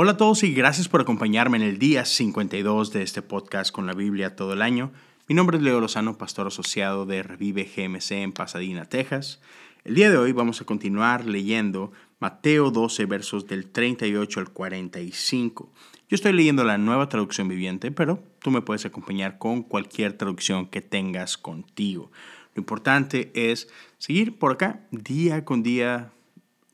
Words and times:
Hola 0.00 0.12
a 0.12 0.16
todos 0.16 0.44
y 0.44 0.54
gracias 0.54 0.88
por 0.88 1.00
acompañarme 1.00 1.56
en 1.56 1.64
el 1.64 1.80
día 1.80 2.04
52 2.04 2.92
de 2.92 3.02
este 3.02 3.20
podcast 3.20 3.72
con 3.72 3.88
la 3.88 3.94
Biblia 3.94 4.36
todo 4.36 4.52
el 4.52 4.62
año. 4.62 4.92
Mi 5.26 5.34
nombre 5.34 5.56
es 5.56 5.62
Leo 5.64 5.80
Lozano, 5.80 6.16
pastor 6.16 6.46
asociado 6.46 7.04
de 7.04 7.24
Revive 7.24 7.64
GMC 7.64 8.12
en 8.12 8.32
Pasadena, 8.32 8.84
Texas. 8.84 9.40
El 9.82 9.96
día 9.96 10.08
de 10.08 10.16
hoy 10.16 10.30
vamos 10.30 10.60
a 10.60 10.64
continuar 10.64 11.24
leyendo 11.24 11.90
Mateo 12.20 12.70
12 12.70 13.06
versos 13.06 13.48
del 13.48 13.72
38 13.72 14.38
al 14.38 14.50
45. 14.50 15.72
Yo 16.08 16.14
estoy 16.14 16.32
leyendo 16.32 16.62
la 16.62 16.78
nueva 16.78 17.08
traducción 17.08 17.48
viviente, 17.48 17.90
pero 17.90 18.22
tú 18.38 18.52
me 18.52 18.62
puedes 18.62 18.86
acompañar 18.86 19.38
con 19.38 19.64
cualquier 19.64 20.12
traducción 20.12 20.68
que 20.68 20.80
tengas 20.80 21.36
contigo. 21.36 22.12
Lo 22.54 22.60
importante 22.60 23.32
es 23.34 23.68
seguir 23.98 24.38
por 24.38 24.52
acá 24.52 24.78
día 24.92 25.44
con 25.44 25.64
día 25.64 26.12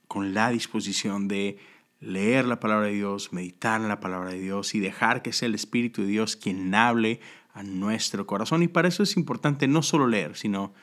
con 0.09 0.35
la 0.35 0.51
disposición 0.51 1.27
de 1.27 1.57
leer 2.05 2.45
la 2.45 2.61
palabra 2.61 2.87
de 2.87 2.93
Dios, 2.93 3.33
meditar 3.33 3.81
en 3.81 3.89
la 3.89 4.01
palabra 4.01 4.31
de 4.31 4.41
Dios 4.41 4.75
y 4.75 4.81
dejar 4.81 5.23
que 5.23 5.33
sea 5.33 5.47
el 5.47 5.55
Espíritu 5.55 6.03
de 6.03 6.09
Dios 6.09 6.37
quien 6.37 6.75
hable 6.75 7.21
a 7.53 7.63
nuestro 7.63 8.27
corazón. 8.27 8.63
Y 8.63 8.69
para 8.69 8.89
eso 8.89 9.03
es 9.03 9.17
importante 9.17 9.67
no 9.69 9.83
solo 9.83 10.07
leer, 10.07 10.37
sino 10.37 10.75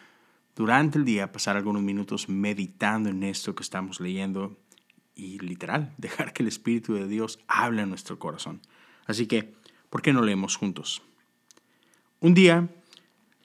durante 0.55 0.98
el 0.98 1.05
día 1.05 1.31
pasar 1.31 1.57
algunos 1.57 1.81
minutos 1.81 2.29
meditando 2.29 3.09
en 3.09 3.23
esto 3.23 3.55
que 3.55 3.63
estamos 3.63 3.99
leyendo 3.99 4.57
y 5.15 5.39
literal, 5.39 5.93
dejar 5.98 6.34
que 6.34 6.43
el 6.43 6.49
Espíritu 6.49 6.93
de 6.93 7.07
Dios 7.07 7.40
hable 7.48 7.81
a 7.81 7.85
nuestro 7.85 8.20
corazón. 8.20 8.62
Así 9.05 9.27
que, 9.27 9.53
¿por 9.90 10.01
qué 10.01 10.13
no 10.13 10.21
leemos 10.21 10.55
juntos? 10.55 11.01
Un 12.20 12.34
día, 12.34 12.70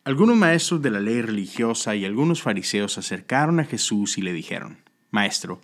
algunos 0.04 0.36
maestros 0.36 0.82
de 0.82 0.90
la 0.90 1.00
ley 1.00 1.22
religiosa 1.22 1.96
y 1.96 2.04
algunos 2.04 2.42
fariseos 2.42 2.92
se 2.92 3.00
acercaron 3.00 3.58
a 3.58 3.64
Jesús 3.64 4.18
y 4.18 4.22
le 4.22 4.32
dijeron, 4.32 4.78
Maestro, 5.10 5.60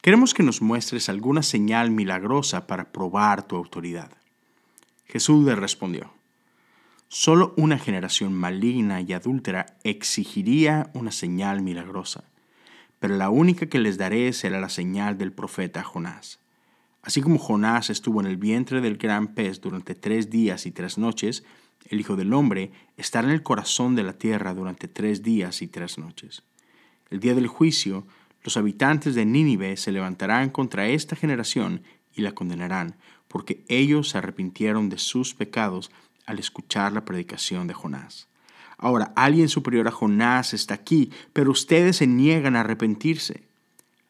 Queremos 0.00 0.32
que 0.32 0.44
nos 0.44 0.62
muestres 0.62 1.08
alguna 1.08 1.42
señal 1.42 1.90
milagrosa 1.90 2.68
para 2.68 2.92
probar 2.92 3.48
tu 3.48 3.56
autoridad. 3.56 4.12
Jesús 5.06 5.44
le 5.44 5.56
respondió, 5.56 6.12
Solo 7.08 7.52
una 7.56 7.78
generación 7.78 8.32
maligna 8.32 9.00
y 9.00 9.12
adúltera 9.12 9.78
exigiría 9.82 10.90
una 10.92 11.10
señal 11.10 11.62
milagrosa, 11.62 12.24
pero 13.00 13.16
la 13.16 13.30
única 13.30 13.66
que 13.66 13.80
les 13.80 13.98
daré 13.98 14.32
será 14.34 14.60
la 14.60 14.68
señal 14.68 15.18
del 15.18 15.32
profeta 15.32 15.82
Jonás. 15.82 16.38
Así 17.02 17.20
como 17.20 17.38
Jonás 17.38 17.90
estuvo 17.90 18.20
en 18.20 18.26
el 18.26 18.36
vientre 18.36 18.80
del 18.80 18.98
gran 18.98 19.28
pez 19.28 19.60
durante 19.60 19.94
tres 19.94 20.30
días 20.30 20.66
y 20.66 20.70
tres 20.70 20.98
noches, 20.98 21.44
el 21.88 21.98
Hijo 21.98 22.14
del 22.14 22.34
Hombre 22.34 22.70
estará 22.96 23.26
en 23.26 23.34
el 23.34 23.42
corazón 23.42 23.96
de 23.96 24.02
la 24.02 24.12
tierra 24.12 24.54
durante 24.54 24.86
tres 24.86 25.22
días 25.22 25.62
y 25.62 25.68
tres 25.68 25.98
noches. 25.98 26.42
El 27.10 27.20
día 27.20 27.34
del 27.34 27.46
juicio, 27.46 28.06
los 28.48 28.56
habitantes 28.56 29.14
de 29.14 29.26
Nínive 29.26 29.76
se 29.76 29.92
levantarán 29.92 30.48
contra 30.48 30.88
esta 30.88 31.14
generación 31.14 31.82
y 32.14 32.22
la 32.22 32.32
condenarán, 32.32 32.96
porque 33.28 33.62
ellos 33.68 34.08
se 34.08 34.16
arrepintieron 34.16 34.88
de 34.88 34.96
sus 34.96 35.34
pecados 35.34 35.90
al 36.24 36.38
escuchar 36.38 36.94
la 36.94 37.04
predicación 37.04 37.66
de 37.66 37.74
Jonás. 37.74 38.26
Ahora, 38.78 39.12
alguien 39.16 39.50
superior 39.50 39.86
a 39.86 39.90
Jonás 39.90 40.54
está 40.54 40.72
aquí, 40.72 41.10
pero 41.34 41.50
ustedes 41.50 41.96
se 41.98 42.06
niegan 42.06 42.56
a 42.56 42.60
arrepentirse. 42.60 43.42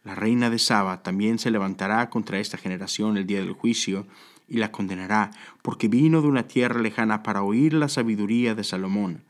La 0.04 0.14
reina 0.14 0.50
de 0.50 0.60
Saba 0.60 1.02
también 1.02 1.40
se 1.40 1.50
levantará 1.50 2.08
contra 2.08 2.38
esta 2.38 2.58
generación 2.58 3.16
el 3.16 3.26
día 3.26 3.40
del 3.40 3.54
juicio 3.54 4.06
y 4.46 4.58
la 4.58 4.70
condenará, 4.70 5.32
porque 5.62 5.88
vino 5.88 6.22
de 6.22 6.28
una 6.28 6.46
tierra 6.46 6.80
lejana 6.80 7.24
para 7.24 7.42
oír 7.42 7.74
la 7.74 7.88
sabiduría 7.88 8.54
de 8.54 8.62
Salomón. 8.62 9.24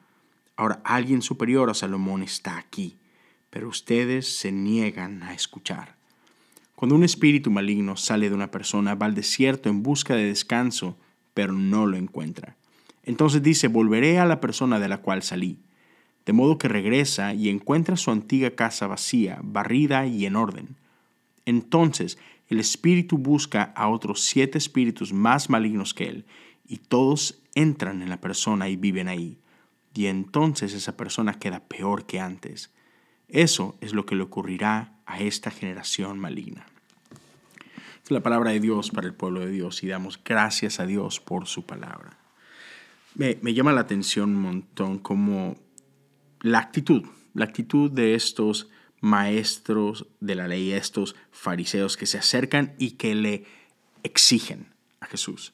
Ahora 0.55 0.83
alguien 0.85 1.23
superior 1.23 1.71
a 1.71 1.75
Salomón 1.75 2.23
está 2.23 2.59
aquí 2.59 2.99
pero 3.51 3.69
ustedes 3.69 4.29
se 4.29 4.53
niegan 4.53 5.23
a 5.23 5.35
escuchar. 5.35 5.97
Cuando 6.75 6.95
un 6.95 7.05
espíritu 7.05 7.51
maligno 7.51 7.97
sale 7.97 8.29
de 8.29 8.35
una 8.35 8.51
persona, 8.51 8.95
va 8.95 9.07
al 9.07 9.15
desierto 9.15 9.69
en 9.69 9.83
busca 9.83 10.15
de 10.15 10.25
descanso, 10.25 10.97
pero 11.35 11.53
no 11.53 11.87
lo 11.87 11.97
encuentra. 11.97 12.57
Entonces 13.03 13.43
dice, 13.43 13.69
volveré 13.69 14.19
a 14.19 14.27
la 14.27 14.41
persona 14.41 14.79
de 14.79 14.89
la 14.89 14.99
cual 14.99 15.23
salí. 15.23 15.59
De 16.27 16.33
modo 16.33 16.59
que 16.59 16.69
regresa 16.69 17.33
y 17.35 17.49
encuentra 17.49 17.97
su 17.97 18.11
antigua 18.11 18.51
casa 18.51 18.87
vacía, 18.87 19.41
barrida 19.43 20.07
y 20.07 20.27
en 20.27 20.37
orden. 20.37 20.77
Entonces 21.47 22.19
el 22.49 22.61
espíritu 22.61 23.19
busca 23.19 23.73
a 23.75 23.89
otros 23.89 24.21
siete 24.21 24.59
espíritus 24.59 25.13
más 25.13 25.51
malignos 25.51 25.95
que 25.95 26.09
él, 26.09 26.25
y 26.67 26.77
todos 26.77 27.41
entran 27.55 28.03
en 28.03 28.11
la 28.11 28.21
persona 28.21 28.69
y 28.69 28.77
viven 28.77 29.09
ahí. 29.09 29.39
Y 29.95 30.07
entonces 30.07 30.75
esa 30.75 30.97
persona 30.97 31.35
queda 31.35 31.61
peor 31.61 32.07
que 32.07 32.21
antes. 32.21 32.71
Eso 33.29 33.77
es 33.83 33.93
lo 33.93 34.07
que 34.07 34.15
le 34.15 34.23
ocurrirá 34.23 34.95
a 35.05 35.21
esta 35.21 35.51
generación 35.51 36.19
maligna. 36.19 36.67
Es 38.03 38.11
la 38.11 38.23
palabra 38.23 38.53
de 38.53 38.61
Dios 38.61 38.91
para 38.91 39.07
el 39.07 39.15
pueblo 39.15 39.41
de 39.41 39.51
Dios 39.51 39.83
y 39.83 39.87
damos 39.87 40.19
gracias 40.25 40.81
a 40.81 40.87
Dios 40.87 41.21
por 41.21 41.47
su 41.47 41.67
palabra. 41.67 42.17
Me, 43.15 43.37
llama 43.53 43.73
la 43.73 43.83
atención 43.83 44.31
un 44.31 44.43
montón 44.43 44.99
como 44.99 45.57
la 46.41 46.59
actitud, 46.59 47.05
la 47.35 47.45
actitud 47.45 47.91
de 47.91 48.15
estos 48.15 48.71
maestros 49.01 50.07
de 50.21 50.35
la 50.35 50.49
ley, 50.49 50.73
estos 50.73 51.15
fariseos 51.31 51.97
que 51.97 52.07
se 52.07 52.17
acercan 52.17 52.75
y 52.79 52.93
que 52.93 53.15
le 53.15 53.45
exigen 54.05 54.69
a 55.01 55.07
Jesús. 55.07 55.53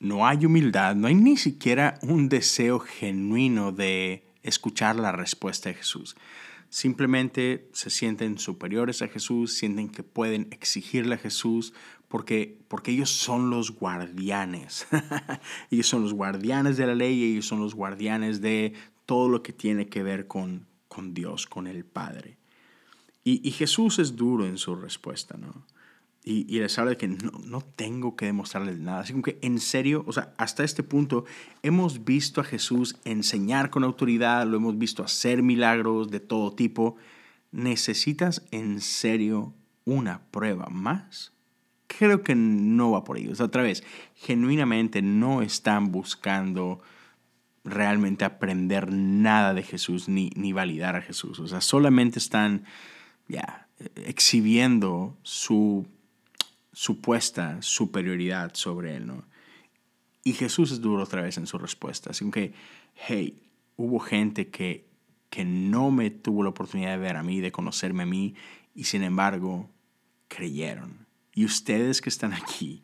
No 0.00 0.26
hay 0.26 0.46
humildad, 0.46 0.96
no 0.96 1.06
hay 1.06 1.14
ni 1.14 1.36
siquiera 1.36 1.98
un 2.02 2.28
deseo 2.28 2.80
genuino 2.80 3.70
de 3.70 4.26
escuchar 4.42 4.96
la 4.96 5.12
respuesta 5.12 5.68
de 5.68 5.76
Jesús 5.76 6.16
simplemente 6.74 7.68
se 7.72 7.88
sienten 7.88 8.36
superiores 8.36 9.00
a 9.00 9.06
Jesús, 9.06 9.56
sienten 9.56 9.88
que 9.88 10.02
pueden 10.02 10.48
exigirle 10.50 11.14
a 11.14 11.18
Jesús 11.18 11.72
porque, 12.08 12.58
porque 12.66 12.90
ellos 12.90 13.10
son 13.10 13.48
los 13.48 13.70
guardianes. 13.70 14.88
ellos 15.70 15.86
son 15.86 16.02
los 16.02 16.12
guardianes 16.12 16.76
de 16.76 16.88
la 16.88 16.96
ley, 16.96 17.22
ellos 17.22 17.46
son 17.46 17.60
los 17.60 17.76
guardianes 17.76 18.40
de 18.40 18.72
todo 19.06 19.28
lo 19.28 19.40
que 19.40 19.52
tiene 19.52 19.86
que 19.86 20.02
ver 20.02 20.26
con, 20.26 20.66
con 20.88 21.14
Dios, 21.14 21.46
con 21.46 21.68
el 21.68 21.84
Padre. 21.84 22.38
Y, 23.22 23.46
y 23.46 23.52
Jesús 23.52 24.00
es 24.00 24.16
duro 24.16 24.44
en 24.44 24.58
su 24.58 24.74
respuesta, 24.74 25.36
¿no? 25.36 25.64
Y, 26.26 26.58
les 26.58 26.78
habla 26.78 26.92
de 26.92 26.96
que 26.96 27.08
no, 27.08 27.32
no, 27.44 27.60
tengo 27.60 28.16
que 28.16 28.26
demostrarles 28.26 28.78
nada. 28.78 29.00
Así 29.00 29.12
como 29.12 29.22
que 29.22 29.38
en 29.42 29.60
serio, 29.60 30.04
o 30.06 30.12
sea, 30.12 30.32
hasta 30.38 30.64
este 30.64 30.82
punto 30.82 31.26
hemos 31.62 32.04
visto 32.06 32.40
a 32.40 32.44
Jesús 32.44 32.96
enseñar 33.04 33.68
con 33.68 33.84
autoridad, 33.84 34.46
lo 34.46 34.56
hemos 34.56 34.78
visto 34.78 35.02
hacer 35.02 35.42
milagros 35.42 36.10
de 36.10 36.20
todo 36.20 36.54
tipo. 36.54 36.96
¿Necesitas 37.52 38.42
en 38.50 38.80
serio 38.80 39.52
una 39.84 40.22
prueba 40.30 40.68
más? 40.70 41.32
Creo 41.88 42.22
que 42.22 42.34
no 42.34 42.92
va 42.92 43.04
por 43.04 43.18
ellos. 43.18 43.40
otra 43.40 43.62
vez, 43.62 43.84
genuinamente 44.14 45.02
no 45.02 45.42
están 45.42 45.92
buscando 45.92 46.80
realmente 47.64 48.24
aprender 48.24 48.90
nada 48.90 49.52
de 49.52 49.62
Jesús 49.62 50.08
ni, 50.08 50.30
ni 50.36 50.54
validar 50.54 50.96
a 50.96 51.02
Jesús. 51.02 51.38
O 51.38 51.46
sea, 51.46 51.60
solamente 51.60 52.18
están 52.18 52.64
ya 53.28 53.68
exhibiendo 53.96 55.16
su 55.22 55.86
supuesta 56.74 57.62
superioridad 57.62 58.52
sobre 58.54 58.96
él, 58.96 59.06
¿no? 59.06 59.24
Y 60.24 60.32
Jesús 60.32 60.72
es 60.72 60.80
duro 60.80 61.02
otra 61.02 61.22
vez 61.22 61.38
en 61.38 61.46
su 61.46 61.56
respuesta. 61.56 62.10
Así 62.10 62.28
que, 62.30 62.52
hey, 62.94 63.42
hubo 63.76 64.00
gente 64.00 64.48
que, 64.48 64.88
que 65.30 65.44
no 65.44 65.90
me 65.90 66.10
tuvo 66.10 66.42
la 66.42 66.50
oportunidad 66.50 66.90
de 66.90 66.98
ver 66.98 67.16
a 67.16 67.22
mí, 67.22 67.40
de 67.40 67.52
conocerme 67.52 68.02
a 68.02 68.06
mí, 68.06 68.34
y 68.74 68.84
sin 68.84 69.02
embargo 69.02 69.70
creyeron. 70.28 71.06
Y 71.32 71.44
ustedes 71.44 72.00
que 72.00 72.08
están 72.08 72.32
aquí, 72.32 72.82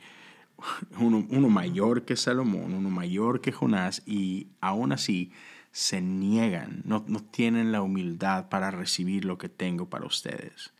uno, 0.99 1.27
uno 1.29 1.49
mayor 1.49 2.05
que 2.05 2.17
Salomón, 2.17 2.75
uno 2.75 2.91
mayor 2.91 3.41
que 3.41 3.53
Jonás, 3.53 4.03
y 4.07 4.49
aún 4.61 4.93
así 4.93 5.33
se 5.73 6.01
niegan, 6.01 6.83
no, 6.85 7.05
no 7.09 7.23
tienen 7.25 7.73
la 7.73 7.83
humildad 7.83 8.49
para 8.49 8.71
recibir 8.71 9.25
lo 9.25 9.39
que 9.39 9.49
tengo 9.49 9.89
para 9.89 10.07
ustedes 10.07 10.73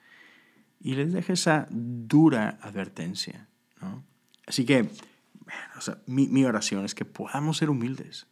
y 0.81 0.95
les 0.95 1.13
deja 1.13 1.33
esa 1.33 1.67
dura 1.71 2.59
advertencia. 2.63 3.49
¿no? 3.81 4.05
Así 4.47 4.65
que, 4.65 4.89
mi, 6.07 6.27
mi, 6.29 6.45
oración 6.45 6.85
es 6.85 6.95
que 6.95 7.05
podamos 7.05 7.59
ser 7.59 7.71
humildes, 7.71 8.27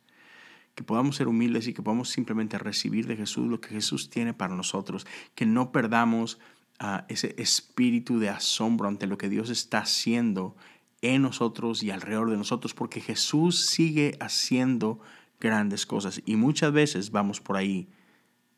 que 0.75 0.85
podamos 0.85 1.17
ser 1.17 1.29
humildes 1.29 1.67
y 1.67 1.75
que 1.75 1.83
podamos 1.83 2.09
simplemente 2.09 2.59
recibir 2.59 3.07
de 3.07 3.17
Jesús 3.17 3.49
lo 3.49 3.61
que 3.61 3.69
Jesús 3.69 4.11
tiene 4.11 4.35
para 4.35 4.55
nosotros, 4.55 5.07
que 5.35 5.47
no 5.47 5.73
perdamos 5.73 6.39
uh, 6.81 7.03
ese 7.09 7.35
espíritu 7.39 8.19
de 8.19 8.29
asombro 8.29 8.89
ante 8.89 9.07
lo 9.07 9.19
que 9.19 9.29
Dios 9.29 9.51
está 9.51 9.79
haciendo 9.79 10.57
en 11.03 11.23
nosotros 11.23 11.83
y 11.83 11.91
alrededor 11.91 12.31
de 12.31 12.37
nosotros, 12.37 12.75
porque 12.75 13.01
Jesús 13.01 13.67
sigue 13.67 14.17
haciendo 14.21 15.01
grandes 15.41 15.87
cosas 15.87 16.23
y 16.25 16.37
muchas 16.37 16.73
veces 16.73 17.11
vamos 17.11 17.41
por 17.41 17.57
ahí 17.57 17.89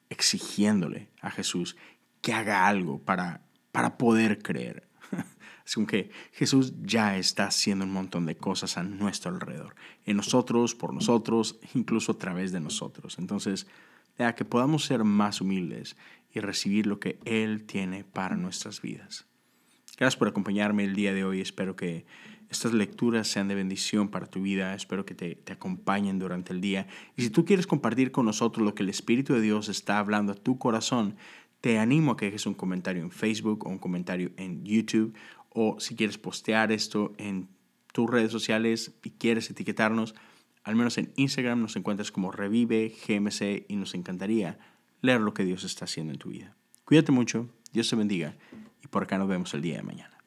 exigiéndole 0.09 1.09
a 1.21 1.31
Jesús 1.31 1.77
que 2.23 2.33
haga 2.33 2.67
algo 2.67 2.99
para 2.99 3.43
para 3.73 3.97
poder 3.99 4.43
creer. 4.43 4.89
Así 5.65 5.87
que 5.87 6.11
Jesús 6.33 6.75
ya 6.83 7.17
está 7.17 7.45
haciendo 7.47 7.85
un 7.85 7.93
montón 7.93 8.27
de 8.27 8.37
cosas 8.37 8.77
a 8.77 8.83
nuestro 8.83 9.31
alrededor, 9.31 9.75
en 10.05 10.17
nosotros, 10.17 10.75
por 10.75 10.93
nosotros, 10.93 11.59
incluso 11.75 12.13
a 12.13 12.19
través 12.19 12.53
de 12.53 12.61
nosotros. 12.61 13.19
Entonces, 13.19 13.67
ya 14.19 14.35
que 14.35 14.45
podamos 14.45 14.85
ser 14.85 15.05
más 15.05 15.41
humildes 15.41 15.97
y 16.33 16.41
recibir 16.41 16.87
lo 16.87 17.01
que 17.01 17.19
Él 17.25 17.65
tiene 17.65 18.05
para 18.05 18.37
nuestras 18.37 18.83
vidas. 18.83 19.27
Gracias 19.99 20.19
por 20.19 20.29
acompañarme 20.29 20.85
el 20.85 20.95
día 20.95 21.13
de 21.13 21.25
hoy. 21.25 21.41
Espero 21.41 21.77
que 21.77 22.07
estas 22.49 22.73
lecturas 22.73 23.29
sean 23.29 23.49
de 23.49 23.55
bendición 23.55 24.09
para 24.09 24.27
tu 24.27 24.43
vida. 24.43 24.75
Espero 24.75 25.05
que 25.05 25.15
te, 25.15 25.37
te, 25.37 25.53
acompañen 25.53 26.19
durante 26.19 26.53
el 26.53 26.61
día. 26.61 26.87
Y 27.17 27.23
si 27.23 27.31
tú 27.31 27.45
quieres 27.45 27.67
compartir 27.67 28.11
con 28.11 28.27
nosotros 28.27 28.65
lo 28.65 28.75
que 28.75 28.83
el 28.83 28.89
Espíritu 28.89 29.35
de 29.35 29.41
Dios 29.41 29.69
está 29.69 29.99
hablando 29.99 30.33
a 30.33 30.37
tu 30.37 30.59
corazón, 30.59 31.17
te 31.61 31.79
animo 31.79 32.13
a 32.13 32.17
que 32.17 32.27
dejes 32.27 32.47
un 32.47 32.55
comentario 32.55 33.03
en 33.03 33.11
Facebook 33.11 33.67
o 33.67 33.71
un 33.71 33.79
comentario 33.79 34.33
en 34.37 34.65
YouTube. 34.65 35.15
O 35.51 35.81
si 35.81 35.97
quieres 35.97 36.19
postear 36.19 36.73
esto 36.73 37.13
en 37.19 37.49
tus 37.93 38.09
redes 38.09 38.31
sociales 38.31 38.93
y 39.03 39.11
quieres 39.11 39.51
etiquetarnos, 39.51 40.15
al 40.63 40.77
menos 40.77 40.99
en 40.99 41.13
Instagram 41.17 41.63
nos 41.63 41.77
encuentras 41.77 42.13
como 42.13 42.31
Revive 42.31 42.95
GMC 43.07 43.67
y 43.69 43.77
nos 43.77 43.95
encantaría 43.95 44.59
leer 45.01 45.21
lo 45.21 45.35
que 45.35 45.45
Dios 45.45 45.65
está 45.65 45.87
haciendo 45.87 46.13
en 46.13 46.19
tu 46.19 46.31
vida. 46.31 46.57
Cuídate 46.85 47.13
mucho, 47.13 47.49
Dios 47.73 47.89
te 47.89 47.97
bendiga 47.97 48.37
y 48.83 48.89
por 48.89 49.03
acá 49.03 49.19
nos 49.19 49.29
vemos 49.29 49.55
el 49.55 49.63
día 49.63 49.77
de 49.77 49.83
mañana. 49.83 50.20